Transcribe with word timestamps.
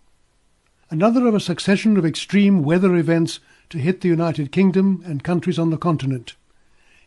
Another 0.90 1.26
of 1.26 1.34
a 1.34 1.40
succession 1.40 1.96
of 1.96 2.04
extreme 2.04 2.62
weather 2.62 2.96
events 2.96 3.40
to 3.70 3.78
hit 3.78 4.00
the 4.00 4.08
United 4.08 4.52
Kingdom 4.52 5.02
and 5.06 5.24
countries 5.24 5.58
on 5.58 5.70
the 5.70 5.78
continent. 5.78 6.34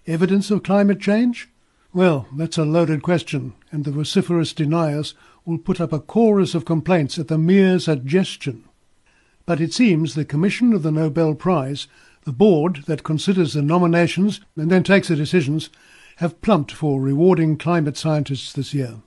Evidence 0.08 0.49
of 0.49 0.63
climate 0.63 0.99
change? 0.99 1.49
Well, 1.94 2.27
that's 2.36 2.58
a 2.58 2.66
loaded 2.66 3.03
question, 3.03 3.53
and 3.72 3.86
the 3.86 3.91
vociferous 3.91 4.53
deniers 4.53 5.14
will 5.45 5.59
put 5.59 5.80
up 5.80 5.94
a 5.94 6.00
chorus 6.00 6.56
of 6.56 6.66
complaints 6.66 7.19
at 7.19 7.28
the 7.28 7.38
mere 7.38 7.78
suggestion. 7.80 8.64
But 9.45 9.61
it 9.61 9.73
seems 9.73 10.16
the 10.16 10.25
Commission 10.25 10.73
of 10.73 10.84
the 10.84 10.91
Nobel 10.91 11.36
Prize, 11.36 11.88
the 12.23 12.31
board 12.31 12.84
that 12.88 13.03
considers 13.03 13.53
the 13.53 13.61
nominations 13.61 14.39
and 14.56 14.72
then 14.72 14.84
takes 14.84 15.09
the 15.09 15.16
decisions, 15.16 15.69
have 16.17 16.41
plumped 16.41 16.72
for 16.72 17.02
rewarding 17.02 17.58
climate 17.58 17.97
scientists 17.97 18.53
this 18.53 18.73
year. 18.73 19.02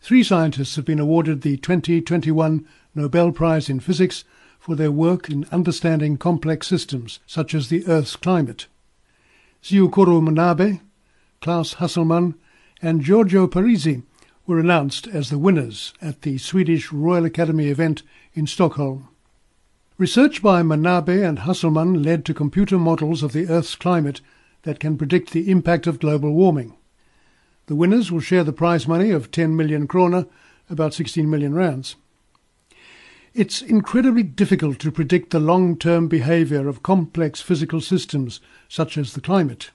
Three 0.00 0.22
scientists 0.22 0.76
have 0.76 0.84
been 0.84 1.00
awarded 1.00 1.40
the 1.40 1.56
2021 1.56 2.68
Nobel 2.94 3.32
Prize 3.32 3.70
in 3.70 3.80
Physics 3.80 4.24
for 4.64 4.74
their 4.74 4.90
work 4.90 5.28
in 5.28 5.44
understanding 5.52 6.16
complex 6.16 6.66
systems, 6.66 7.20
such 7.26 7.54
as 7.54 7.68
the 7.68 7.86
Earth's 7.86 8.16
climate. 8.16 8.66
Syukuro 9.62 10.22
Manabe, 10.22 10.80
Klaus 11.42 11.74
Hasselmann, 11.74 12.32
and 12.80 13.02
Giorgio 13.02 13.46
Parisi 13.46 14.04
were 14.46 14.58
announced 14.58 15.06
as 15.06 15.28
the 15.28 15.36
winners 15.36 15.92
at 16.00 16.22
the 16.22 16.38
Swedish 16.38 16.90
Royal 16.90 17.26
Academy 17.26 17.68
event 17.68 18.04
in 18.32 18.46
Stockholm. 18.46 19.10
Research 19.98 20.40
by 20.42 20.62
Manabe 20.62 21.22
and 21.22 21.40
Hasselmann 21.40 22.02
led 22.02 22.24
to 22.24 22.32
computer 22.32 22.78
models 22.78 23.22
of 23.22 23.34
the 23.34 23.46
Earth's 23.48 23.74
climate 23.74 24.22
that 24.62 24.80
can 24.80 24.96
predict 24.96 25.32
the 25.32 25.50
impact 25.50 25.86
of 25.86 26.00
global 26.00 26.32
warming. 26.32 26.74
The 27.66 27.76
winners 27.76 28.10
will 28.10 28.20
share 28.20 28.44
the 28.44 28.52
prize 28.54 28.88
money 28.88 29.10
of 29.10 29.30
10 29.30 29.54
million 29.54 29.86
krona, 29.86 30.26
about 30.70 30.94
16 30.94 31.28
million 31.28 31.54
rands. 31.54 31.96
It's 33.34 33.62
incredibly 33.62 34.22
difficult 34.22 34.78
to 34.78 34.92
predict 34.92 35.30
the 35.30 35.40
long-term 35.40 36.06
behavior 36.06 36.68
of 36.68 36.84
complex 36.84 37.40
physical 37.40 37.80
systems 37.80 38.40
such 38.68 38.96
as 38.96 39.12
the 39.12 39.20
climate. 39.20 39.72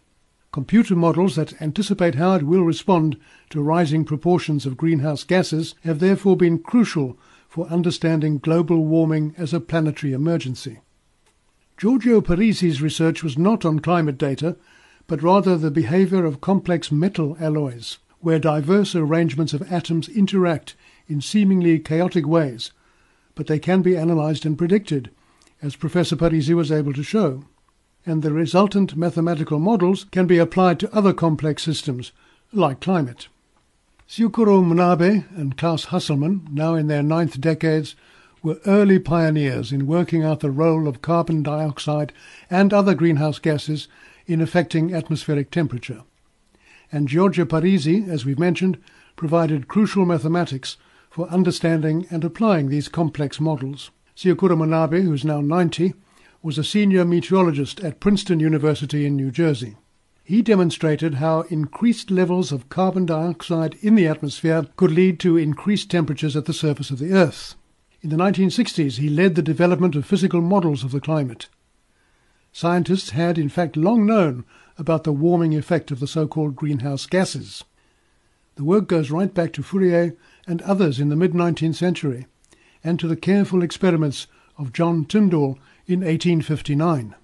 Computer 0.53 0.95
models 0.95 1.35
that 1.35 1.61
anticipate 1.61 2.15
how 2.15 2.35
it 2.35 2.43
will 2.43 2.63
respond 2.63 3.17
to 3.49 3.61
rising 3.61 4.05
proportions 4.05 4.65
of 4.65 4.77
greenhouse 4.77 5.25
gases 5.25 5.75
have 5.83 5.99
therefore 5.99 6.37
been 6.37 6.59
crucial 6.59 7.19
for 7.49 7.67
understanding 7.67 8.37
global 8.37 8.85
warming 8.85 9.35
as 9.37 9.53
a 9.53 9.59
planetary 9.59 10.13
emergency. 10.13 10.79
Giorgio 11.75 12.21
Parisi's 12.21 12.81
research 12.81 13.23
was 13.23 13.37
not 13.37 13.65
on 13.65 13.79
climate 13.79 14.17
data, 14.17 14.55
but 15.05 15.21
rather 15.21 15.57
the 15.57 15.69
behavior 15.69 16.23
of 16.23 16.39
complex 16.39 16.93
metal 16.93 17.35
alloys, 17.41 17.97
where 18.21 18.39
diverse 18.39 18.95
arrangements 18.95 19.51
of 19.51 19.69
atoms 19.69 20.07
interact 20.07 20.75
in 21.09 21.19
seemingly 21.19 21.77
chaotic 21.77 22.25
ways 22.25 22.71
but 23.39 23.47
they 23.47 23.57
can 23.57 23.81
be 23.81 23.95
analysed 23.95 24.43
and 24.43 24.57
predicted, 24.57 25.09
as 25.61 25.77
Professor 25.77 26.17
Parisi 26.17 26.53
was 26.53 26.73
able 26.73 26.91
to 26.91 27.01
show. 27.01 27.45
And 28.05 28.21
the 28.21 28.33
resultant 28.33 28.97
mathematical 28.97 29.59
models 29.59 30.03
can 30.11 30.27
be 30.27 30.37
applied 30.37 30.77
to 30.81 30.93
other 30.93 31.13
complex 31.13 31.63
systems, 31.63 32.11
like 32.51 32.81
climate. 32.81 33.29
Syukuro 34.09 34.61
Manabe 34.61 35.23
and 35.37 35.57
Klaus 35.57 35.85
Hasselmann, 35.85 36.51
now 36.51 36.75
in 36.75 36.87
their 36.87 37.01
ninth 37.01 37.39
decades, 37.39 37.95
were 38.43 38.59
early 38.65 38.99
pioneers 38.99 39.71
in 39.71 39.87
working 39.87 40.21
out 40.21 40.41
the 40.41 40.51
role 40.51 40.85
of 40.85 41.01
carbon 41.01 41.41
dioxide 41.41 42.11
and 42.49 42.73
other 42.73 42.93
greenhouse 42.93 43.39
gases 43.39 43.87
in 44.27 44.41
affecting 44.41 44.93
atmospheric 44.93 45.49
temperature. 45.49 46.03
And 46.91 47.07
Giorgio 47.07 47.45
Parisi, 47.45 48.05
as 48.05 48.25
we've 48.25 48.37
mentioned, 48.37 48.83
provided 49.15 49.69
crucial 49.69 50.05
mathematics 50.05 50.75
for 51.19 51.29
understanding 51.31 52.07
and 52.09 52.23
applying 52.23 52.69
these 52.69 52.87
complex 52.87 53.41
models. 53.41 53.91
Syukuro 54.15 54.55
Manabe, 54.55 55.03
who's 55.03 55.25
now 55.25 55.41
90, 55.41 55.93
was 56.41 56.57
a 56.57 56.63
senior 56.63 57.03
meteorologist 57.03 57.81
at 57.81 57.99
Princeton 57.99 58.39
University 58.39 59.05
in 59.05 59.17
New 59.17 59.29
Jersey. 59.29 59.75
He 60.23 60.41
demonstrated 60.41 61.15
how 61.15 61.41
increased 61.49 62.09
levels 62.09 62.53
of 62.53 62.69
carbon 62.69 63.05
dioxide 63.05 63.75
in 63.81 63.95
the 63.95 64.07
atmosphere 64.07 64.67
could 64.77 64.91
lead 64.91 65.19
to 65.19 65.35
increased 65.35 65.91
temperatures 65.91 66.37
at 66.37 66.45
the 66.45 66.53
surface 66.53 66.89
of 66.89 66.99
the 66.99 67.11
Earth. 67.11 67.55
In 68.01 68.11
the 68.11 68.15
1960s, 68.15 68.99
he 68.99 69.09
led 69.09 69.35
the 69.35 69.41
development 69.41 69.97
of 69.97 70.05
physical 70.05 70.39
models 70.39 70.85
of 70.85 70.91
the 70.91 71.01
climate. 71.01 71.49
Scientists 72.53 73.09
had, 73.09 73.37
in 73.37 73.49
fact, 73.49 73.75
long 73.75 74.05
known 74.05 74.45
about 74.77 75.03
the 75.03 75.11
warming 75.11 75.53
effect 75.53 75.91
of 75.91 75.99
the 75.99 76.07
so-called 76.07 76.55
greenhouse 76.55 77.05
gases. 77.05 77.65
The 78.59 78.65
work 78.65 78.89
goes 78.89 79.09
right 79.09 79.33
back 79.33 79.53
to 79.53 79.63
Fourier 79.63 80.17
and 80.45 80.61
others 80.63 80.99
in 80.99 81.07
the 81.07 81.15
mid-19th 81.15 81.75
century, 81.75 82.27
and 82.83 82.99
to 82.99 83.07
the 83.07 83.15
careful 83.15 83.63
experiments 83.63 84.27
of 84.57 84.73
John 84.73 85.05
Tyndall 85.05 85.57
in 85.87 86.01
1859. 86.01 87.15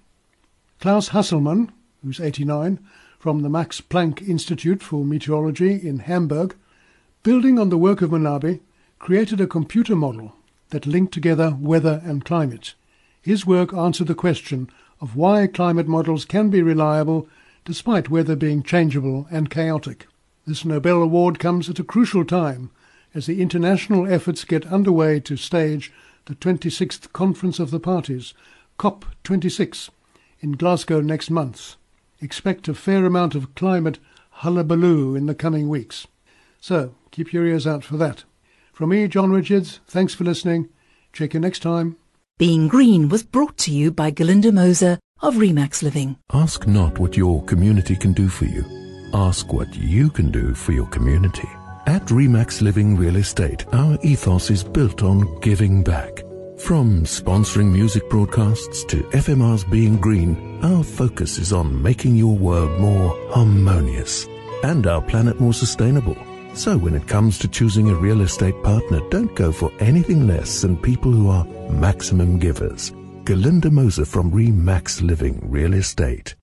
Klaus 0.79 1.09
Hasselmann, 1.09 1.71
who's 2.01 2.21
89, 2.21 2.79
from 3.19 3.41
the 3.41 3.49
Max 3.49 3.81
Planck 3.81 4.25
Institute 4.25 4.81
for 4.81 5.03
Meteorology 5.03 5.73
in 5.73 5.99
Hamburg, 5.99 6.55
building 7.21 7.59
on 7.59 7.67
the 7.67 7.77
work 7.77 8.01
of 8.01 8.11
Manabe, 8.11 8.61
created 8.97 9.41
a 9.41 9.45
computer 9.45 9.93
model 9.93 10.37
that 10.69 10.87
linked 10.87 11.13
together 11.13 11.57
weather 11.59 12.01
and 12.05 12.23
climate. 12.23 12.75
His 13.21 13.45
work 13.45 13.73
answered 13.73 14.07
the 14.07 14.15
question 14.15 14.69
of 15.01 15.17
why 15.17 15.47
climate 15.47 15.89
models 15.89 16.23
can 16.23 16.49
be 16.49 16.61
reliable 16.61 17.27
despite 17.65 18.09
weather 18.09 18.37
being 18.37 18.63
changeable 18.63 19.27
and 19.29 19.49
chaotic. 19.49 20.07
This 20.47 20.63
Nobel 20.63 21.01
Award 21.01 21.39
comes 21.39 21.69
at 21.69 21.79
a 21.79 21.83
crucial 21.83 22.23
time 22.23 22.69
as 23.15 23.25
the 23.25 23.41
international 23.41 24.05
efforts 24.05 24.43
get 24.43 24.67
underway 24.67 25.19
to 25.21 25.37
stage 25.37 25.91
the 26.25 26.35
26th 26.35 27.11
Conference 27.13 27.59
of 27.59 27.71
the 27.71 27.79
Parties, 27.79 28.35
COP26, 28.77 29.89
in 30.41 30.51
Glasgow 30.51 31.01
next 31.01 31.31
month. 31.31 31.77
Expect 32.21 32.67
a 32.67 32.75
fair 32.75 33.05
amount 33.05 33.33
of 33.33 33.55
climate 33.55 33.97
hullabaloo 34.29 35.15
in 35.15 35.25
the 35.25 35.33
coming 35.33 35.67
weeks. 35.67 36.05
So, 36.61 36.93
keep 37.09 37.33
your 37.33 37.47
ears 37.47 37.65
out 37.65 37.83
for 37.83 37.97
that. 37.97 38.23
From 38.71 38.89
me, 38.89 39.07
John 39.07 39.31
Richards, 39.31 39.79
thanks 39.87 40.13
for 40.13 40.25
listening. 40.25 40.69
Check 41.11 41.33
you 41.33 41.39
next 41.39 41.61
time. 41.61 41.95
Being 42.37 42.67
Green 42.67 43.09
was 43.09 43.23
brought 43.23 43.57
to 43.59 43.71
you 43.71 43.91
by 43.91 44.11
Galinda 44.11 44.51
Moser 44.51 44.99
of 45.21 45.35
Remax 45.35 45.81
Living. 45.81 46.17
Ask 46.31 46.67
not 46.67 46.99
what 46.99 47.17
your 47.17 47.43
community 47.45 47.95
can 47.95 48.13
do 48.13 48.27
for 48.27 48.45
you. 48.45 48.84
Ask 49.15 49.53
what 49.53 49.73
you 49.73 50.09
can 50.09 50.29
do 50.29 50.53
for 50.53 50.73
your 50.73 50.87
community. 50.87 51.47
At 51.87 52.05
Remax 52.07 52.61
Living 52.61 52.97
Real 52.97 53.15
Estate, 53.15 53.65
our 53.71 53.97
ethos 54.03 54.51
is 54.51 54.61
built 54.61 55.03
on 55.03 55.39
giving 55.39 55.81
back. 55.81 56.19
From 56.57 57.05
sponsoring 57.05 57.71
music 57.71 58.09
broadcasts 58.09 58.83
to 58.83 59.03
FMR's 59.13 59.63
Being 59.63 59.95
Green, 59.95 60.59
our 60.65 60.83
focus 60.83 61.37
is 61.37 61.53
on 61.53 61.81
making 61.81 62.17
your 62.17 62.35
world 62.35 62.77
more 62.77 63.17
harmonious 63.31 64.27
and 64.63 64.85
our 64.85 65.01
planet 65.01 65.39
more 65.39 65.53
sustainable. 65.53 66.17
So 66.53 66.77
when 66.77 66.93
it 66.93 67.07
comes 67.07 67.39
to 67.39 67.47
choosing 67.47 67.89
a 67.89 67.95
real 67.95 68.19
estate 68.19 68.61
partner, 68.63 68.99
don't 69.09 69.33
go 69.33 69.53
for 69.53 69.71
anything 69.79 70.27
less 70.27 70.61
than 70.61 70.75
people 70.75 71.13
who 71.13 71.29
are 71.29 71.45
maximum 71.69 72.37
givers. 72.37 72.91
Galinda 73.23 73.71
Moser 73.71 74.03
from 74.03 74.29
Remax 74.29 75.01
Living 75.01 75.39
Real 75.49 75.73
Estate. 75.73 76.35